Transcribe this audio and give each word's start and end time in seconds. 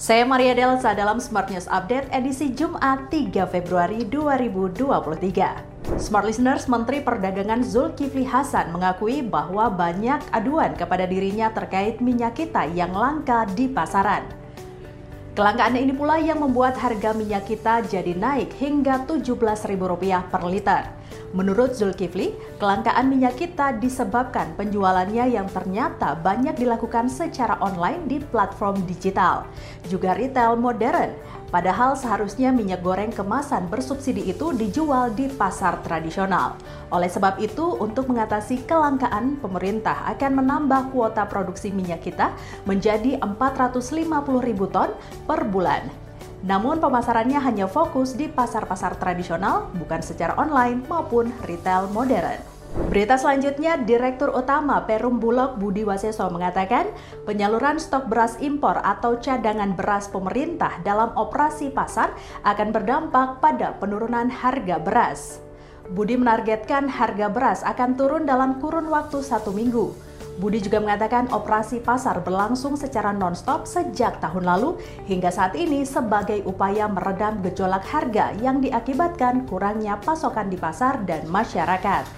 Saya 0.00 0.24
Maria 0.24 0.56
Delsa 0.56 0.96
dalam 0.96 1.20
Smart 1.20 1.52
News 1.52 1.68
Update 1.68 2.08
edisi 2.08 2.56
Jumat 2.56 3.12
3 3.12 3.36
Februari 3.44 4.08
2023. 4.08 6.00
Smart 6.00 6.24
Listeners, 6.24 6.64
Menteri 6.72 7.04
Perdagangan 7.04 7.60
Zulkifli 7.60 8.24
Hasan 8.24 8.72
mengakui 8.72 9.20
bahwa 9.20 9.68
banyak 9.68 10.24
aduan 10.32 10.72
kepada 10.72 11.04
dirinya 11.04 11.52
terkait 11.52 12.00
minyak 12.00 12.32
kita 12.32 12.64
yang 12.72 12.96
langka 12.96 13.44
di 13.52 13.68
pasaran. 13.68 14.39
Kelangkaan 15.40 15.72
ini 15.72 15.96
pula 15.96 16.20
yang 16.20 16.44
membuat 16.44 16.76
harga 16.76 17.16
minyak 17.16 17.48
kita 17.48 17.80
jadi 17.88 18.12
naik 18.12 18.52
hingga 18.60 19.08
Rp17.000 19.08 20.28
per 20.28 20.44
liter. 20.44 20.84
Menurut 21.32 21.72
Zulkifli, 21.72 22.36
kelangkaan 22.60 23.08
minyak 23.08 23.40
kita 23.40 23.72
disebabkan 23.80 24.52
penjualannya 24.60 25.32
yang 25.32 25.48
ternyata 25.48 26.12
banyak 26.20 26.60
dilakukan 26.60 27.08
secara 27.08 27.56
online 27.64 28.04
di 28.04 28.20
platform 28.20 28.84
digital, 28.84 29.48
juga 29.88 30.12
retail 30.12 30.60
modern. 30.60 31.16
Padahal 31.50 31.98
seharusnya 31.98 32.54
minyak 32.54 32.78
goreng 32.86 33.10
kemasan 33.10 33.66
bersubsidi 33.66 34.30
itu 34.30 34.54
dijual 34.54 35.10
di 35.10 35.26
pasar 35.26 35.82
tradisional. 35.82 36.54
Oleh 36.94 37.10
sebab 37.10 37.42
itu, 37.42 37.74
untuk 37.74 38.06
mengatasi 38.06 38.62
kelangkaan, 38.70 39.42
pemerintah 39.42 40.06
akan 40.14 40.38
menambah 40.38 40.94
kuota 40.94 41.26
produksi 41.26 41.74
minyak 41.74 42.06
kita 42.06 42.30
menjadi 42.70 43.18
450 43.18 44.46
ribu 44.46 44.70
ton 44.70 44.94
per 45.26 45.42
bulan. 45.50 45.90
Namun 46.46 46.78
pemasarannya 46.78 47.42
hanya 47.42 47.66
fokus 47.66 48.14
di 48.14 48.30
pasar-pasar 48.30 48.96
tradisional, 48.96 49.68
bukan 49.74 50.00
secara 50.00 50.38
online 50.38 50.86
maupun 50.86 51.34
retail 51.44 51.90
modern. 51.90 52.59
Berita 52.70 53.18
selanjutnya, 53.18 53.82
Direktur 53.82 54.30
Utama 54.30 54.86
Perum 54.86 55.18
Bulog 55.18 55.58
Budi 55.58 55.82
Waseso 55.82 56.30
mengatakan 56.30 56.86
penyaluran 57.26 57.82
stok 57.82 58.06
beras 58.06 58.38
impor 58.38 58.78
atau 58.86 59.18
cadangan 59.18 59.74
beras 59.74 60.06
pemerintah 60.06 60.78
dalam 60.86 61.10
operasi 61.18 61.74
pasar 61.74 62.14
akan 62.46 62.70
berdampak 62.70 63.42
pada 63.42 63.74
penurunan 63.82 64.30
harga 64.30 64.78
beras. 64.78 65.42
Budi 65.90 66.14
menargetkan 66.14 66.86
harga 66.86 67.26
beras 67.26 67.66
akan 67.66 67.98
turun 67.98 68.22
dalam 68.22 68.62
kurun 68.62 68.86
waktu 68.86 69.18
satu 69.18 69.50
minggu. 69.50 70.09
Budi 70.40 70.56
juga 70.64 70.80
mengatakan 70.80 71.28
operasi 71.28 71.84
pasar 71.84 72.24
berlangsung 72.24 72.72
secara 72.72 73.12
non-stop 73.12 73.68
sejak 73.68 74.24
tahun 74.24 74.48
lalu 74.48 74.80
hingga 75.04 75.28
saat 75.28 75.52
ini 75.52 75.84
sebagai 75.84 76.40
upaya 76.48 76.88
meredam 76.88 77.44
gejolak 77.44 77.84
harga 77.84 78.32
yang 78.40 78.64
diakibatkan 78.64 79.44
kurangnya 79.44 80.00
pasokan 80.00 80.48
di 80.48 80.56
pasar 80.56 81.04
dan 81.04 81.28
masyarakat. 81.28 82.08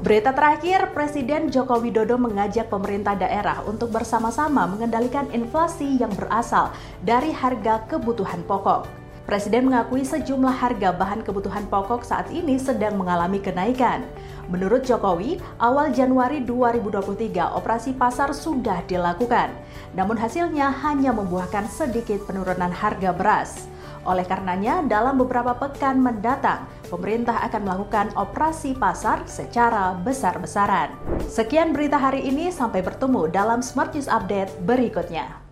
Berita 0.00 0.32
terakhir, 0.32 0.96
Presiden 0.96 1.52
Joko 1.52 1.76
Widodo 1.76 2.16
mengajak 2.16 2.72
pemerintah 2.72 3.12
daerah 3.12 3.60
untuk 3.68 3.92
bersama-sama 3.92 4.64
mengendalikan 4.64 5.28
inflasi 5.36 6.00
yang 6.00 6.16
berasal 6.16 6.72
dari 7.04 7.28
harga 7.28 7.84
kebutuhan 7.92 8.40
pokok. 8.48 8.88
Presiden 9.28 9.66
mengakui 9.66 10.06
sejumlah 10.06 10.54
harga 10.54 10.94
bahan 10.94 11.26
kebutuhan 11.26 11.66
pokok 11.66 12.06
saat 12.06 12.30
ini 12.30 12.56
sedang 12.62 12.94
mengalami 12.94 13.42
kenaikan. 13.42 14.06
Menurut 14.46 14.86
Jokowi, 14.86 15.42
awal 15.58 15.90
Januari 15.90 16.38
2023 16.38 17.58
operasi 17.58 17.98
pasar 17.98 18.30
sudah 18.30 18.86
dilakukan. 18.86 19.50
Namun 19.98 20.14
hasilnya 20.14 20.70
hanya 20.86 21.10
membuahkan 21.10 21.66
sedikit 21.66 22.22
penurunan 22.30 22.70
harga 22.70 23.10
beras. 23.10 23.66
Oleh 24.06 24.22
karenanya, 24.22 24.86
dalam 24.86 25.18
beberapa 25.18 25.50
pekan 25.58 25.98
mendatang, 25.98 26.62
pemerintah 26.86 27.42
akan 27.42 27.60
melakukan 27.66 28.06
operasi 28.14 28.78
pasar 28.78 29.26
secara 29.26 29.98
besar-besaran. 29.98 30.94
Sekian 31.26 31.74
berita 31.74 31.98
hari 31.98 32.22
ini, 32.22 32.54
sampai 32.54 32.86
bertemu 32.86 33.26
dalam 33.34 33.66
Smart 33.66 33.90
News 33.98 34.06
Update 34.06 34.54
berikutnya. 34.62 35.42